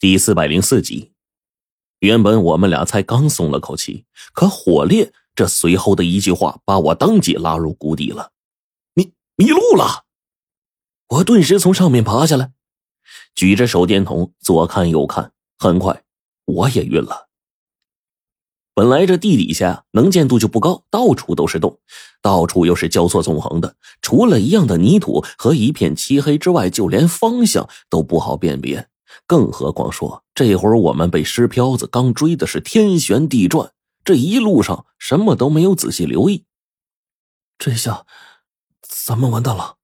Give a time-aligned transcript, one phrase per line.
[0.00, 1.12] 第四百零四集，
[1.98, 8.32] 原本我们俩才刚松了口气，可火烈这随后的一句话把我当即拉入谷底了。
[8.94, 10.06] 迷迷路了！
[11.08, 12.52] 我顿时从上面爬下来，
[13.34, 16.02] 举着手电筒左看右看，很快
[16.46, 17.28] 我也晕了。
[18.72, 21.78] 本来这地底下能见度就不高，到处都是洞，
[22.22, 28.88] 到处又是交错纵横的，除了一样的泥土和一片漆黑之外，就连方向都不好辨别。
[29.26, 33.72] 更何况说，这会儿我们被尸漂子刚追的是天旋地转，
[34.04, 36.44] 这一路上什么都没有仔细留意。
[37.58, 38.06] 这下，
[38.82, 39.76] 咱们完蛋了。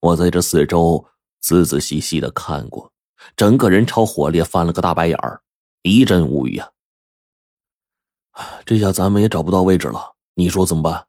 [0.00, 1.06] 我在这四周
[1.40, 2.92] 仔仔细细的看过，
[3.36, 5.42] 整个人朝火烈翻了个大白眼儿，
[5.82, 6.70] 一阵无语啊。
[8.64, 11.06] 这下咱们也找不到位置了，你说怎么办？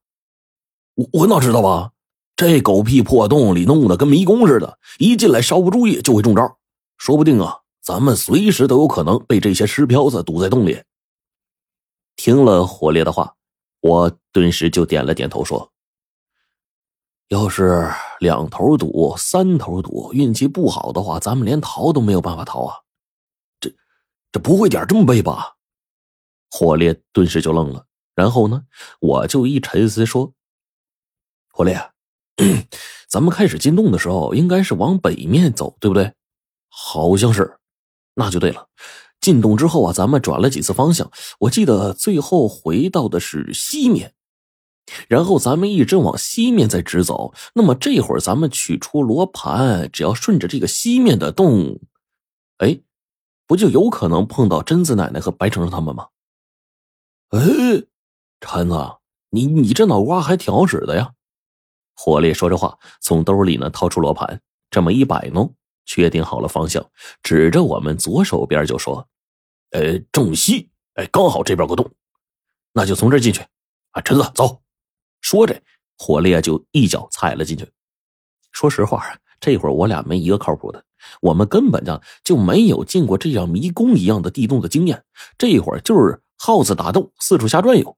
[0.96, 1.92] 我我哪知道啊？
[2.36, 6.58] 这狗屁破洞里弄得跟迷宫似的，一进来稍不注意就会中招。
[7.04, 10.82] 说不定啊，咱们随时都有可能被这些尸漂子堵在洞里。
[12.16, 13.36] 听了火烈的话，
[13.82, 15.70] 我顿时就点了点头，说
[17.28, 22.78] ：“要是两头堵、三头堵，运气不好的话，咱们连逃都没有办法逃啊！
[23.60, 23.70] 这
[24.32, 25.56] 这不会点这么背吧？”
[26.52, 28.64] 火烈顿时就愣了，然后呢，
[29.02, 30.32] 我就一沉思说
[31.52, 31.78] ：“火烈，
[33.12, 36.14] 咱们开始进洞的时候，应该是往北面走，对不对？”
[36.76, 37.58] 好像是，
[38.16, 38.68] 那就对了。
[39.22, 44.16] 进洞之后啊，咱们转了几次方向，我记得最后回到的是西面，
[45.08, 47.34] 然后咱们一直往西面再直走。
[47.54, 51.80] 那么这会儿咱们取出罗盘，只要顺着这个西面的洞，
[52.58, 52.82] 哎，
[53.46, 56.08] 不就有可能碰到贞子奶奶和白程程他们吗？
[57.30, 57.40] 哎，
[58.42, 58.76] 陈子，
[59.30, 61.14] 你你这脑瓜还挺好使的呀！
[61.96, 65.56] 火烈说着话，从兜里呢掏出罗盘，这么一摆弄。
[65.86, 66.86] 确定好了方向，
[67.22, 69.08] 指着我们左手边就说
[69.72, 71.92] ：“呃，正西，哎，刚好这边有个洞，
[72.74, 73.42] 那就从这进去。
[73.92, 74.62] 啊，陈子，走！”
[75.22, 75.62] 说着，
[75.98, 77.70] 火烈就一脚踩了进去。
[78.52, 80.84] 说实话，这会儿我俩没一个靠谱的，
[81.22, 85.04] 我们根本上就没有进过这样迷宫一样的地洞的经验。
[85.38, 87.98] 这会儿就是耗子打洞，四处瞎转悠。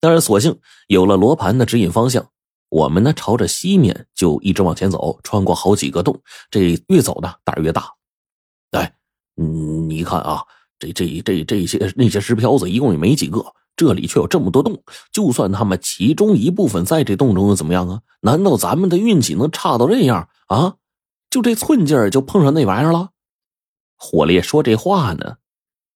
[0.00, 2.30] 但是索性有了罗盘的指引方向。
[2.68, 6.20] 我们呢，朝着西面就一直往前走，穿过好几个洞，
[6.50, 7.90] 这越走呢胆儿越大。
[8.72, 8.94] 哎，
[9.36, 10.44] 你看啊，
[10.78, 14.82] 这这这这些那些石漂子一共也没几个，这里却有这么多洞。
[15.12, 18.02] 就算他们其中一部分在这洞中又怎么样啊？
[18.20, 20.76] 难道咱们的运气能差到这样啊？
[21.30, 23.10] 就这寸劲儿就碰上那玩意儿了？
[23.96, 25.36] 火烈说这话呢，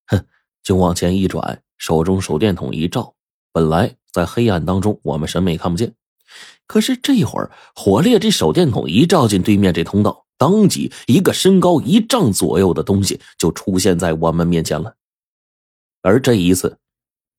[0.07, 0.25] 哼，
[0.63, 3.15] 就往前一转，手中手电筒一照，
[3.53, 5.95] 本来在黑暗当中我们什么也看不见。
[6.67, 14.95] 可是这会儿，火烈这手电筒一照进对面这通道，当即一个身高一丈左右的东西就出现在我们面前了。
[16.01, 16.79] 而这一次，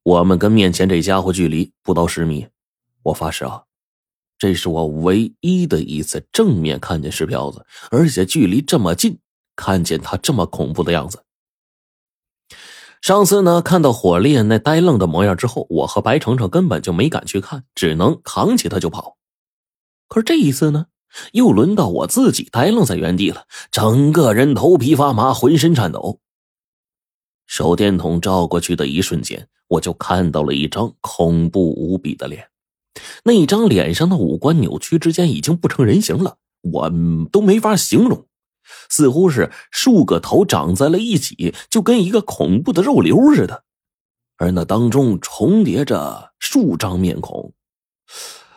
[0.04, 2.48] 我们跟面前这家伙距离不到十米。
[3.02, 3.64] 我发誓啊，
[4.38, 9.18] 这是我唯一的一次正面看见石彪子，而且距离这么近，
[9.56, 11.23] 看见他这么恐怖的样子。
[13.04, 19.18] 上次呢，看到火烈那呆愣的模样之后，我和白程程根本就没敢去看，只能扛起他就跑。
[20.08, 20.86] 可是这一次呢，
[21.34, 26.22] 又轮到我自己呆愣在原地了，整个人头皮发麻，浑身颤抖。
[27.46, 32.48] 手电筒照过去的一瞬间，我就看到了一张恐怖无比的脸，
[33.26, 36.90] 那张脸上的五官扭曲之间已经不成人形了，我
[37.34, 38.26] 都没法形容。
[38.90, 43.64] 似乎是数个头长在了一起，就跟一个恐怖的肉瘤似的，
[44.38, 47.54] 而那当中重叠着数张面孔，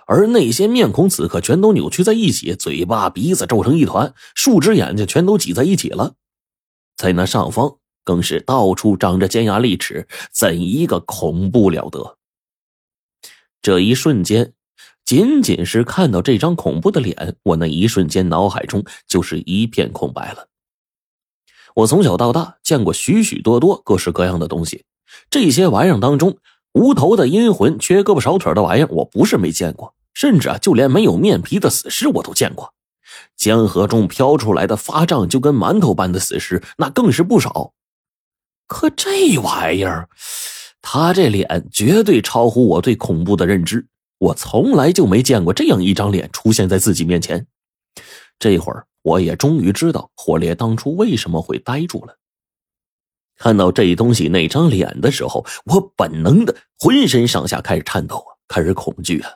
[0.06, 6.14] 而那些面孔此刻全都扭曲在一起，嘴巴、鼻子皱成一团，数只眼睛全都挤在一起了，
[6.96, 12.18] 在那上方更是到处长着尖牙利齿，怎一个恐怖了得！
[13.62, 14.52] 这一瞬间。
[15.06, 20.48] 仅仅是看到这张恐怖的脸，我那一瞬间脑海中就是一片空白了。
[21.76, 24.84] 我从小到大见过许许多多各式各样的东西，
[25.30, 26.38] 这些玩意儿当中，
[26.72, 32.74] 无头的阴魂、缺胳膊少腿的玩意儿，我不是没见过，甚至啊，就连没有面皮的死尸我都见过。
[33.36, 37.72] 江河中飘出来的发胀就跟馒头般的死尸，那更是不少。
[38.66, 40.08] 可这玩意儿，
[40.82, 43.86] 他这脸绝对超乎我对恐怖的认知。
[44.18, 47.46] 我从来就没见过这样一张脸出现在自己面前。
[48.38, 52.18] 这会儿，我也终于知道火烈当初为什么会呆住了。
[53.38, 59.30] 看到这东西那张脸的时候，我本能的浑身上下开始颤抖啊，开始恐惧啊。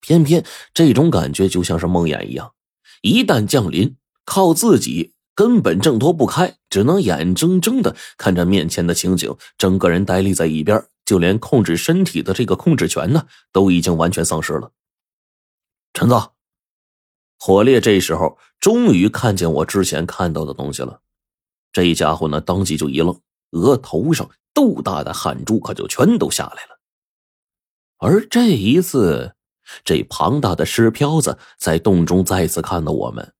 [0.00, 0.44] 偏偏
[0.74, 2.52] 这种感觉就像是梦魇一样，
[3.00, 14.72] 一旦降临，靠自己根本挣脱不开，只能眼睁睁的看着面前的情景，整个人呆立在一边，就连控制身体的这个控制权呢，都已经完全丧失了。
[15.92, 16.14] 陈子，
[17.38, 21.00] 火烈这时候终于看见我之前看到的东西了，
[21.72, 23.20] 这家伙呢，当即就一愣，
[23.50, 26.78] 额头上豆大的汗珠可就全都下来了。
[27.98, 29.34] 而这一次，
[29.84, 33.34] 这庞大的尸漂子在洞中再次看到我们，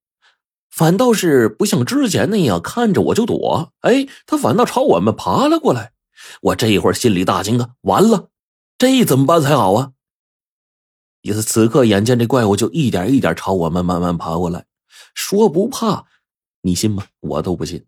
[0.71, 5.92] 反倒是不像之前那样看着我就躲，哎，他反倒朝我们爬了过来。
[6.41, 8.31] 我这一会儿心里大惊啊，完了，
[8.79, 9.93] 这怎么办才好啊？
[11.21, 14.67] 也是此刻，眼见这怪物就一点一点朝我们慢慢爬过来，
[15.15, 16.07] 说不怕，
[16.63, 17.07] 你信吗？
[17.21, 17.87] 我都不信。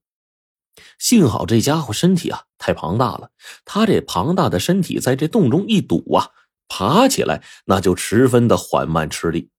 [0.98, 3.31] 幸好这家伙身体啊太庞大了，
[3.64, 6.31] 他这庞大的身体在这洞中一堵啊。
[6.66, 9.50] 爬起来那就十分的缓慢吃力。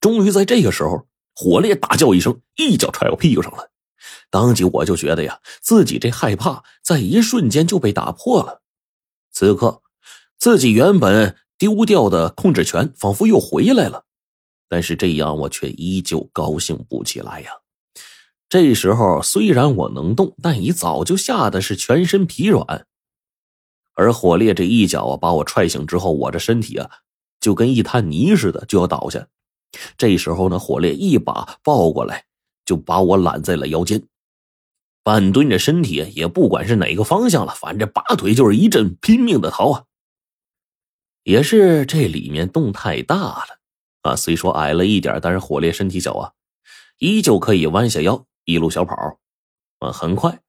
[0.00, 3.70] 终于在这个时候，火烈大叫一声，一脚踹我屁股上了。
[4.30, 8.62] 当即我就觉得呀，自己这害怕在一瞬间就被打破了。
[9.32, 9.82] 此刻，
[10.38, 14.04] 自己原本丢掉的控制权仿佛又回来了，
[14.68, 17.50] 但是这样我却依旧高兴不起来呀。
[18.48, 22.86] 这时候虽然我能动，但已早就吓得是全身疲软。
[23.94, 26.90] 而火烈这一脚啊，把我踹醒之后，我这身体啊，
[27.40, 29.26] 就跟一滩泥似的，就要倒下。
[29.96, 32.24] 这时候呢，火烈一把抱过来，
[32.64, 34.06] 就把我揽在了腰间，
[35.06, 39.84] 半蹲着身体，也不管是哪个方向了，反正拔腿就是一阵拼命的逃啊。
[41.22, 43.46] 也是这里面洞太大了
[44.02, 46.32] 啊，虽说矮了一点，但是火烈身体小啊，
[46.98, 48.96] 依旧可以弯下腰一路小跑
[49.78, 50.40] 啊，很快。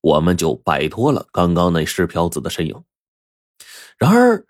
[0.00, 2.82] 我们就摆脱了刚刚那尸漂子的身影。
[3.98, 4.46] 然而，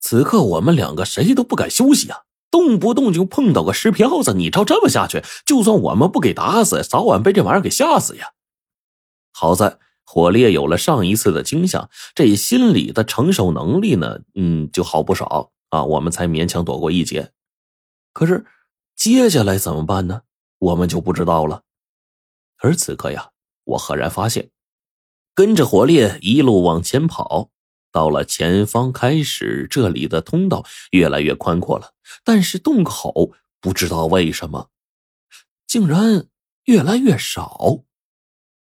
[0.00, 4.34] 此刻我们两个谁都不敢休息啊，动不动就碰到个尸漂子。
[4.34, 8.32] 你照这么下去，就算我们不给打死，早晚被这玩意儿给吓死呀！
[9.32, 17.32] 好在火烈有了上一次的惊吓，这心理的承受能力呢，嗯，就好不少啊，我们才勉强躲过一劫。
[18.12, 18.44] 可是
[18.94, 20.22] 接下来怎么办呢？
[20.58, 21.62] 我们就不知道了。
[22.58, 23.30] 而此刻呀，
[23.64, 24.50] 我赫然发现。
[25.34, 27.48] 跟着火烈一路往前跑，
[27.90, 34.68] 到了前方，开始这里的通道越来越宽阔了，但是洞口不知道为什么，
[35.66, 36.26] 竟然
[36.64, 37.84] 越来越少。